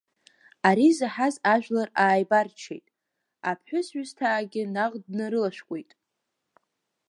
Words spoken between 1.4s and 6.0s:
ажәлар ааибарччеит, аԥҳәыс ҩысҭаагьы наҟ днарылашәкәеит.